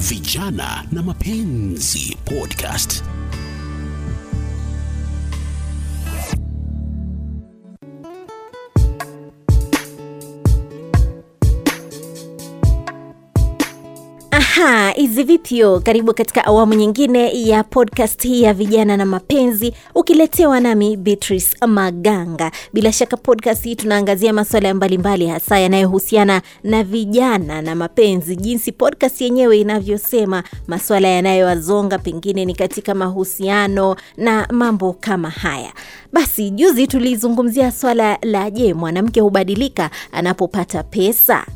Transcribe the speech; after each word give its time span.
Vijana 0.00 0.84
na 0.92 1.02
Mapenzi 1.02 2.16
Podcast. 2.24 3.02
Aha, 14.44 14.90
hizi 14.90 15.22
vipyo, 15.22 15.80
karibu 15.80 16.14
katika 16.14 16.44
awamu 16.44 16.74
nyingine 16.74 17.42
ya 17.46 17.64
podcast 17.64 18.22
hii 18.22 18.42
ya 18.42 18.54
vijana 18.54 18.96
na 18.96 19.06
mapenzi, 19.06 19.74
ukiletewa 19.94 20.60
nami 20.60 20.96
Beatrice 20.96 21.66
Maganga. 21.66 22.50
Bila 22.72 22.92
shaka 22.92 23.16
podcast 23.16 23.64
hii 23.64 23.74
tunaangazia 23.76 24.32
masuala 24.32 24.74
mbalimbali, 24.74 25.26
hasa 25.26 25.58
yanayohusiana 25.58 26.42
na 26.64 26.82
vijana 26.84 27.62
na 27.62 27.74
mapenzi, 27.74 28.36
jinsi 28.36 28.72
podcast 28.72 29.20
yenyewe 29.20 29.58
inavyosema, 29.60 30.42
masuala 30.66 31.08
yanayowazonga 31.08 31.98
pengine 31.98 32.44
ni 32.44 32.54
katika 32.54 32.94
mahusiano 32.94 33.96
na 34.16 34.48
mambo 34.52 34.92
kama 35.00 35.30
haya. 35.30 35.72
Basi 36.12 36.50
juzi 36.50 36.86
tulizungumzia 36.86 37.72
swala 37.72 38.18
la 38.22 38.50
je, 38.50 38.74
mwanamke 38.74 39.20
hubadilika 39.20 39.90
anapopata 40.12 40.82
pesa? 40.82 41.46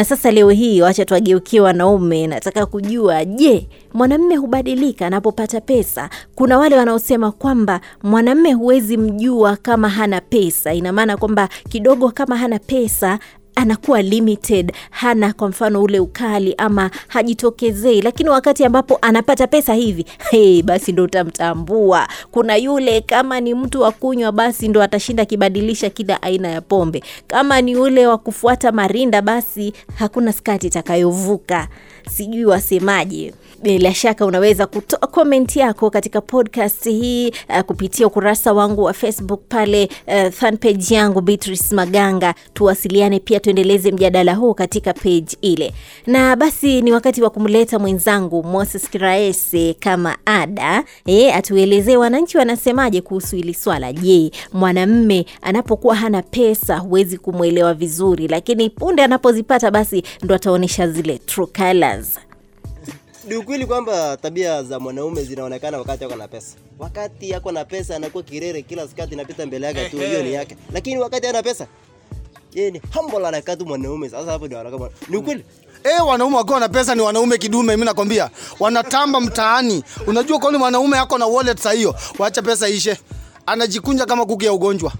Na 0.00 0.04
sasa 0.04 0.30
leo 0.30 0.50
hii 0.50 0.80
wacha 0.80 1.04
tuwageukie 1.04 1.60
wanaume 1.60 2.26
nataka 2.26 2.66
kujua 2.66 3.24
je 3.24 3.68
mwanamme 3.94 4.36
hubadilika 4.36 5.06
anapopata 5.06 5.60
pesa? 5.60 6.10
Kuna 6.34 6.58
wale 6.58 6.76
wanaosema 6.76 7.32
kwamba 7.32 7.80
mwanamme 8.02 8.52
huwezi 8.52 8.96
mjua 8.96 9.56
kama 9.56 9.88
hana 9.88 10.20
pesa. 10.20 10.74
Ina 10.74 10.92
maana 10.92 11.16
kwamba 11.16 11.48
kidogo 11.68 12.10
kama 12.10 12.36
hana 12.36 12.58
pesa 12.58 13.18
anakuwa 13.60 14.02
limited 14.02 14.72
hana 14.90 15.32
kwa 15.32 15.48
mfano 15.48 15.82
ule 15.82 16.00
ukali 16.00 16.54
ama 16.58 16.90
hajitokezei. 17.08 18.02
Lakini 18.02 18.28
wakati 18.30 18.64
ambapo 18.64 18.98
anapata 19.02 19.46
pesa 19.46 19.74
hivi 19.74 20.04
hey, 20.30 20.62
basi 20.62 20.92
ndo 20.92 21.02
utamtambua. 21.04 22.08
Kuna 22.30 22.56
yule 22.56 23.00
kama 23.00 23.40
ni 23.40 23.54
mtu 23.54 23.80
wa 23.80 23.92
kunywa 23.92 24.32
basi 24.32 24.68
ndo 24.68 24.82
atashinda 24.82 25.22
akibadilisha 25.22 25.90
kila 25.90 26.22
aina 26.22 26.48
ya 26.48 26.60
pombe. 26.60 27.02
Kama 27.26 27.60
ni 27.60 27.76
ule 27.76 28.06
wa 28.06 28.18
kufuata 28.18 28.72
marinda 28.72 29.22
basi 29.22 29.72
hakuna 29.94 30.32
skati 30.32 30.66
itakayovuka. 30.66 31.68
Sijui 32.10 32.44
wasemaje. 32.44 33.34
Bila 33.62 33.94
shaka 33.94 34.26
unaweza 34.26 34.66
kutoa 34.66 34.98
komenti 34.98 35.58
yako 35.58 35.90
katika 35.90 36.20
podcast 36.20 36.84
hii 36.84 37.28
uh, 37.28 37.60
kupitia 37.60 38.06
ukurasa 38.06 38.52
wangu 38.52 38.82
wa 38.82 38.92
facebook 38.92 39.40
pale 39.48 39.88
uh, 40.06 40.30
fanpage 40.32 40.94
yangu 40.94 41.20
beatrice 41.20 41.74
maganga. 41.74 42.34
Tuwasiliane 42.54 43.20
pia 43.20 43.40
tuendeleze 43.54 43.90
mjadala 43.92 44.34
huu 44.34 44.54
katika 44.54 44.92
page 44.94 45.36
ile 45.40 45.72
na 46.06 46.36
basi 46.36 46.82
ni 46.82 46.92
wakati 46.92 47.22
wa 47.22 47.30
kumleta 47.30 47.78
mwenzangu 47.78 48.42
moses 48.42 48.90
kiraese 48.90 49.74
kama 49.74 50.18
ada 50.26 50.84
e, 51.06 51.32
atuelezee 51.32 51.96
wananchi 51.96 52.38
wanasemaje 52.38 53.00
kuhusu 53.00 53.36
hili 53.36 53.54
swala 53.54 53.92
je 53.92 54.30
mwanamme 54.52 55.26
anapokuwa 55.42 55.94
hana 55.94 56.22
pesa 56.22 56.76
huwezi 56.78 57.18
kumwelewa 57.18 57.74
vizuri 57.74 58.28
lakini 58.28 58.70
punde 58.70 59.02
anapozipata 59.02 59.70
basi 59.70 60.02
ndo 60.22 60.34
ataonyesha 60.34 60.88
zile 60.88 61.18
true 61.18 61.46
colors 61.46 62.18
ukweli 63.38 63.66
kwamba 63.66 64.16
tabia 64.16 64.62
za 64.62 64.80
mwanaume 64.80 65.22
zinaonekana 65.24 65.78
wakati 65.78 66.04
ako 66.04 66.16
na 66.16 66.28
pesa. 66.28 66.56
Wakati 66.78 67.34
ako 67.34 67.52
na 67.52 67.64
pesa 67.64 67.96
anakuwa 67.96 68.22
kirere, 68.22 68.62
kila 68.62 68.88
skati 68.88 69.14
inapita 69.14 69.46
mbele 69.46 69.66
yake 69.66 69.88
tu, 69.88 69.96
hiyo 69.96 70.22
ni 70.22 70.32
yake. 70.32 70.56
Lakini 70.72 70.98
wakati 71.00 71.26
ana 71.26 71.42
pesa 71.42 71.66
yeye 72.54 72.70
ni 72.70 72.82
humble, 72.94 73.26
anakaa 73.28 73.56
tu 73.56 73.66
mwanaume. 73.66 74.08
Sasa 74.10 74.30
hapo 74.32 74.46
ndio 74.46 74.60
anakaa 74.60 74.88
ni 75.08 75.16
ukweli. 75.16 75.44
Eh, 75.84 76.06
wanaume 76.06 76.36
wakiwa 76.36 76.60
na 76.60 76.68
pesa 76.68 76.94
ni 76.94 77.00
wanaume 77.02 77.38
kidume, 77.38 77.72
mimi 77.76 77.84
nakwambia, 77.86 78.30
wanatamba 78.60 79.20
mtaani. 79.20 79.84
Unajua 80.06 80.38
kwani 80.38 80.52
nini 80.52 80.58
mwanaume 80.58 80.96
yako 80.96 81.18
na 81.18 81.26
wallet 81.26 81.58
saa 81.60 81.72
hiyo, 81.72 81.94
waacha 82.18 82.42
pesa 82.42 82.68
ishe, 82.68 82.98
anajikunja 83.46 84.06
kama 84.06 84.26
kuku 84.26 84.44
ya 84.44 84.52
ugonjwa. 84.52 84.92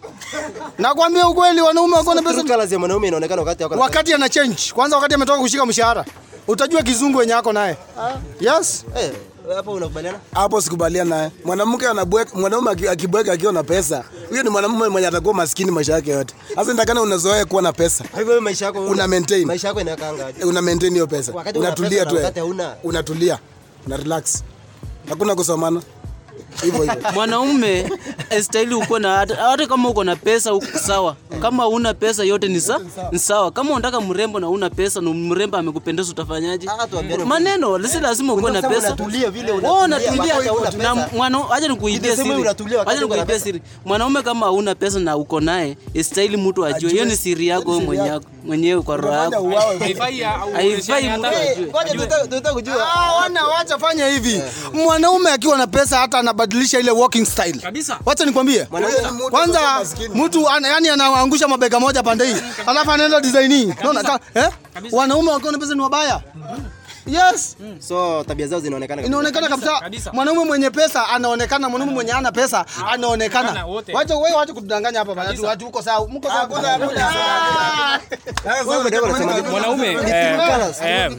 Nakwambia 0.79 1.29
ukweli, 1.29 1.61
wanaume 1.61 1.97
wakiwa 1.97 2.15
na 2.15 2.23
pesa 2.23 2.43
colors 2.43 2.73
mwanaume 2.73 3.09
inaonekana 3.09 3.43
wakati 3.43 3.63
yako 3.63 3.75
wakati 3.75 4.15
ana 4.15 4.29
change, 4.29 4.57
kwanza 4.75 4.97
wakati 4.97 5.15
ametoka 5.15 5.39
kushika 5.41 5.67
mshahara, 5.67 6.05
utajua 6.49 6.83
kizungu 6.83 7.19
wenye 7.19 7.33
yako 7.33 7.53
naye. 7.53 7.77
Yes, 8.41 8.85
Eh, 9.01 9.13
hapo 9.55 9.73
unakubaliana? 9.73 10.19
hapo 10.35 10.61
sikubaliana 10.61 11.17
naye. 11.17 11.31
Mwanamke 11.45 11.89
anabweka, 11.89 12.39
mwanaume 12.39 12.71
akibweka 12.71 13.33
akiwa 13.33 13.53
na 13.53 13.63
pesa, 13.63 14.05
huyo 14.31 14.43
ni 14.43 14.51
mwanamume 14.51 14.89
mwenye 14.89 15.07
atakuwa 15.09 15.35
maskini 15.35 15.71
maisha 15.71 15.93
yake 15.93 16.11
yote. 16.11 16.35
Sasa 16.55 16.73
nitakana 16.73 17.03
unazoea 17.03 17.45
kuwa 17.45 17.63
na 17.63 17.73
pesa, 17.73 18.05
hivyo 18.05 18.29
wewe 18.29 18.41
maisha 18.41 18.65
yako 18.65 18.87
Una 18.87 19.09
maintain. 19.09 19.47
Maisha 19.47 19.69
yako 19.69 19.81
inakaanga 19.81 20.27
aje? 20.27 20.45
una 20.45 20.63
maintain 20.63 20.93
hiyo 20.93 21.07
pesa, 21.07 21.33
unatulia 21.55 22.05
na 22.05 22.11
tu, 22.11 22.19
eh. 22.19 22.55
unatulia, 22.83 23.39
una 23.87 23.97
relax, 23.97 24.43
hakuna 25.09 25.35
kusomana 25.35 25.83
hivyo 26.63 26.83
hivyo. 26.83 27.11
mwanaume 27.15 27.91
estahili 28.31 28.75
uko 28.75 28.99
na 28.99 29.17
hata 29.17 29.67
kama 29.67 29.89
uko 29.89 30.05
na 30.05 30.17
pesa 30.17 30.55
uko 30.55 30.79
sawa 30.87 31.17
kama 31.41 31.69
una 31.69 31.95
pesa 31.95 32.25
yote 32.25 32.49
ni 32.49 32.61
sa, 32.61 32.81
sawa. 33.19 33.51
kama 33.51 33.71
unataka 33.73 34.01
mrembo 34.01 34.41
na 34.41 34.49
una 34.49 34.71
pesa 34.71 35.01
na 35.01 35.11
mrembo 35.11 35.57
amekupendeza 35.57 36.11
utafanyaje? 36.11 36.69
Maneno 37.27 37.89
si 37.89 38.01
lazima 38.01 38.33
ukuwe 38.33 38.53
na 38.53 38.63
pesa. 38.63 38.97
Wewe 39.63 39.85
unatulia, 39.85 40.35
na 40.79 41.53
acha 41.53 41.69
nikuibie 41.69 42.17
siri. 42.17 42.49
acha 42.87 43.01
nikuibie 43.01 43.39
siri. 43.41 43.63
Mwanaume 43.85 44.23
kama 44.23 44.47
hauna 44.47 44.75
pesa 44.75 44.99
na 45.01 45.17
uko 45.17 45.41
naye 45.41 45.77
istahili 45.95 46.37
mtu 46.37 46.67
ajue. 46.67 46.91
Hiyo 46.91 47.05
ni 47.05 47.17
siri 47.17 47.47
yako 47.47 47.71
wewe 47.71 47.85
mwenyewe 47.85 48.21
mwenyewe 48.45 48.83
kwa 48.83 48.97
roho 48.97 49.15
yako 49.17 49.51
haifai. 49.79 50.25
Ah, 50.25 50.45
wana 53.21 53.47
wacha 53.47 53.79
fanya 53.79 54.09
hivi. 54.09 54.43
Mwanaume 54.73 55.31
akiwa 55.31 55.59
na 55.59 55.67
pesa 55.67 55.99
hata 55.99 56.19
anabadilisha 56.19 56.79
ile 56.79 56.91
walking 56.91 57.27
style. 57.27 57.59
Kabisa. 57.61 57.99
Wacha 58.07 58.25
nikwambie. 58.25 58.65
Kwanza 59.31 59.61
mtu 60.15 60.49
ana, 60.49 60.69
yani 60.69 60.89
anaangusha 60.89 61.49
mabega 61.49 61.81
moja 61.81 62.03
pande 62.03 62.27
hii. 62.27 62.37
Alafu 62.67 62.91
anaenda 62.91 63.21
design 63.21 63.53
hii. 63.53 63.75
Unaona 63.81 64.19
eh? 64.35 64.49
Wanaume 64.93 65.31
wakiwa 65.31 65.53
na 65.53 65.59
pesa 65.59 65.75
ni 65.75 65.81
wabaya. 65.81 66.21
Yes. 67.11 67.57
So 67.79 68.25
tabia 68.25 68.47
zao 68.47 68.61
zinaonekana. 68.61 69.03
kabisa. 69.03 69.19
Inaonekana 69.19 69.49
kabisa. 69.81 70.13
Mwanaume 70.13 70.45
mwenye 70.45 70.71
pesa 70.71 71.09
anaonekana, 71.09 71.69
mwanaume 71.69 71.93
mwenye 71.95 72.13
hana 72.13 72.33
pesa 72.33 72.65
anaonekana. 72.93 73.67
Wacha 73.95 74.17
wewe 74.17 74.33
wacha 74.37 74.53
kutudanganya 74.53 74.99
hapa 74.99 75.15
bana. 75.15 75.35
Tu 75.35 75.45
watu 75.45 75.67
uko 75.67 75.83
sawa. 75.83 76.09
Mko 76.09 76.29
sawa. 76.29 76.47
Ndio 76.47 76.59
mwanaume 79.51 79.95
Ni 79.95 80.11
eh, 80.11 80.39
eh, 80.83 81.11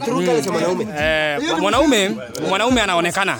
mwanaume. 0.52 0.86
eh, 0.98 1.40
mwanaume 1.60 2.16
mwanaume 2.48 2.82
anaonekana 2.82 3.38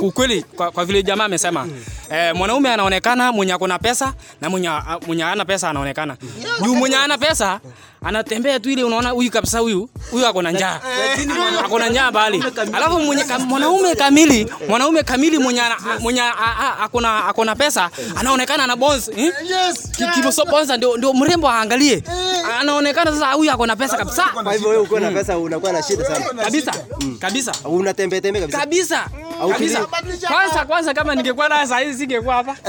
ukweli 0.00 0.42
kwa 0.72 0.84
vile 0.84 1.02
jamaa 1.02 1.24
amesema 1.24 1.66
eh, 2.10 2.34
mwanaume 2.34 2.72
anaonekana 2.72 3.32
mwenye 3.32 3.52
ako 3.52 3.66
na 3.66 3.78
pesa 3.78 4.12
na 4.40 4.50
mwenye 4.50 4.70
mwenye 5.06 5.22
hana 5.22 5.44
pesa 5.44 5.70
anaonekana. 5.70 6.16
Juu 6.62 6.74
mwenye 6.74 6.96
hana 6.96 7.18
pesa 7.18 7.60
anatembea 8.04 8.60
tu 8.60 8.70
ile 8.70 8.84
unaona 8.84 9.10
huyu 9.10 9.30
kabisa 9.30 9.58
huyu 9.58 9.88
huyu 10.10 10.26
ako 10.26 10.42
na 10.42 10.50
njaa. 10.50 10.80
Ako 11.64 11.78
na 11.78 11.88
njaa 11.88 12.10
bali 12.10 12.44
alafu 12.72 13.00
mwenye 13.00 13.24
mwanaume 13.46 13.94
kamili 13.94 14.52
mwanaume 14.68 15.02
kamili 15.02 15.38
mwenye 15.38 15.62
mwenye 16.00 16.20
a- 16.20 16.34
a- 16.60 16.78
ako 16.84 17.00
na 17.00 17.24
ako 17.24 17.44
na 17.44 17.56
pesa 17.56 17.90
anaonekana 18.16 18.64
ana 18.64 18.76
bonds 18.76 19.08
eh? 19.16 19.32
Ki- 19.96 20.04
kiboso 20.14 20.44
bonds 20.44 20.70
ndio 20.70 20.96
ndio 20.96 21.12
mrembo 21.14 21.48
aangalie. 21.50 22.02
Anaonekana 22.60 23.12
sasa 23.12 23.32
huyu 23.32 23.50
ako 23.52 23.66
na 23.66 23.76
pesa 23.76 23.96
kabisa. 23.96 24.22
Kwa 24.42 24.52
hivyo 24.52 24.68
wewe 24.68 24.82
uko 24.82 25.00
na 25.00 25.10
pesa 25.10 25.38
unakuwa 25.38 25.72
na 25.72 25.82
shida 25.82 26.04
sana. 26.04 26.24
kabisa. 26.44 26.72
Kabisa. 27.18 27.52
Unatembea 27.64 28.20
tembea 28.20 28.42
kabisa. 28.42 28.58
Kabisa 28.58 29.06
kwanza 30.28 30.64
kwanza 30.66 30.94
kama 30.94 31.14
ningekuwa 31.14 31.48
naye 31.48 31.66
saa 31.66 31.78
hizi 31.78 31.98
singekuwa 31.98 32.34
hapa 32.34 32.56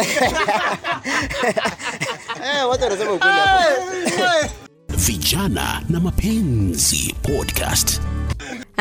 Eh, 2.44 2.70
watu 2.70 2.84
wanasema 2.84 3.12
ukweli 3.14 3.38
hapo. 3.38 4.50
Vijana 4.98 5.82
na 5.90 6.00
Mapenzi 6.00 7.16
Podcast. 7.22 8.02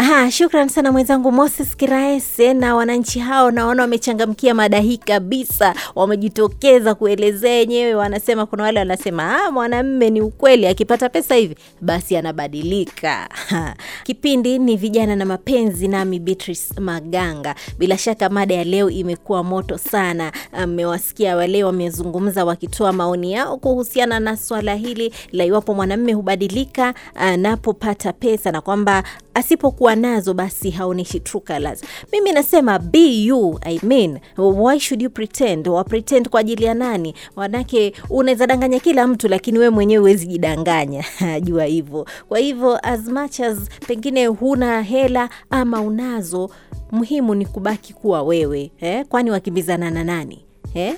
Aha, 0.00 0.30
shukran 0.30 0.68
sana 0.68 0.92
mwenzangu 0.92 1.32
Moses 1.32 1.76
Kiraese 1.76 2.54
na 2.54 2.74
wananchi 2.74 3.18
hao, 3.18 3.50
naona 3.50 3.82
wamechangamkia 3.82 4.54
mada 4.54 4.78
hii 4.80 4.96
kabisa, 4.96 5.74
wamejitokeza 5.94 6.94
kuelezea 6.94 7.58
wenyewe. 7.58 7.94
Wanasema 7.94 8.46
kuna 8.46 8.62
wale 8.62 8.78
wanasema 8.78 9.44
ah, 9.44 9.50
mwanamme 9.50 10.10
ni 10.10 10.20
ukweli, 10.20 10.66
akipata 10.66 11.08
pesa 11.08 11.34
hivi 11.34 11.54
basi 11.80 12.16
anabadilika. 12.16 13.28
Kipindi 14.06 14.58
ni 14.58 14.76
vijana 14.76 15.16
na 15.16 15.24
mapenzi, 15.24 15.88
nami 15.88 16.18
Beatrice 16.20 16.80
Maganga. 16.80 17.54
Bila 17.78 17.98
shaka 17.98 18.28
mada 18.28 18.54
ya 18.54 18.64
leo 18.64 18.90
imekuwa 18.90 19.44
moto 19.44 19.78
sana. 19.78 20.32
Mmewasikia 20.66 21.36
wale 21.36 21.64
wamezungumza 21.64 22.44
wakitoa 22.44 22.92
maoni 22.92 23.32
yao 23.32 23.56
kuhusiana 23.56 24.20
na 24.20 24.36
swala 24.36 24.74
hili 24.74 25.14
la 25.32 25.44
iwapo 25.44 25.74
mwanamme 25.74 26.12
hubadilika 26.12 26.94
anapopata 27.14 28.12
pesa 28.12 28.52
na 28.52 28.60
kwamba 28.60 29.02
asipokuwa 29.34 29.87
kuwa 29.88 29.96
nazo 29.96 30.34
basi 30.34 30.70
haoneshi 30.70 31.20
true 31.20 31.40
colors. 31.46 31.82
Mimi 32.12 32.32
nasema 32.32 32.78
be 32.78 33.24
you, 33.24 33.58
I 33.62 33.80
mean, 33.82 34.18
why 34.36 34.78
should 34.80 35.02
you 35.02 35.10
pretend? 35.10 35.68
Wa 35.68 35.84
pretend 35.84 36.28
kwa 36.28 36.40
ajili 36.40 36.64
ya 36.64 36.74
nani? 36.74 37.14
Manake 37.36 37.92
unaweza 38.10 38.46
danganya 38.46 38.80
kila 38.80 39.06
mtu, 39.06 39.28
lakini 39.28 39.58
we 39.58 39.70
mwenyewe 39.70 40.00
huwezi 40.00 40.26
jidanganya 40.26 41.04
jua 41.44 41.64
hivyo. 41.64 42.06
Kwa 42.28 42.38
hivyo 42.38 42.78
as 42.86 43.06
much 43.08 43.40
as 43.40 43.58
pengine 43.86 44.26
huna 44.26 44.82
hela 44.82 45.28
ama 45.50 45.80
unazo, 45.80 46.50
muhimu 46.90 47.34
ni 47.34 47.46
kubaki 47.46 47.92
kuwa 47.92 48.22
wewe 48.22 48.70
eh? 48.80 49.04
Kwani 49.08 49.30
wakimbizana 49.30 49.90
na 49.90 50.04
nani 50.04 50.44
eh? 50.74 50.94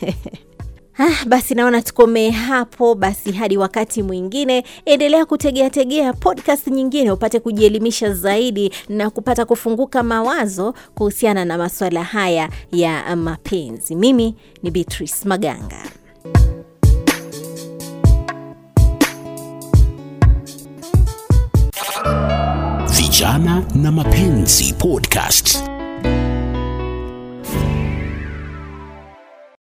Ah, 0.98 1.24
basi 1.26 1.54
naona 1.54 1.82
tukomee 1.82 2.30
hapo 2.30 2.94
basi 2.94 3.32
hadi 3.32 3.56
wakati 3.56 4.02
mwingine. 4.02 4.64
Endelea 4.84 5.26
kutegea 5.26 5.70
tegea 5.70 6.12
podcast 6.12 6.66
nyingine 6.66 7.10
upate 7.10 7.40
kujielimisha 7.40 8.14
zaidi 8.14 8.72
na 8.88 9.10
kupata 9.10 9.44
kufunguka 9.44 10.02
mawazo 10.02 10.74
kuhusiana 10.94 11.44
na 11.44 11.58
masuala 11.58 12.04
haya 12.04 12.48
ya 12.72 13.16
mapenzi. 13.16 13.94
Mimi 13.94 14.34
ni 14.62 14.70
beatrice 14.70 15.28
maganga. 15.28 15.82
Vijana 22.90 23.62
na 23.74 23.92
Mapenzi 23.92 24.72
Podcast. 24.78 25.67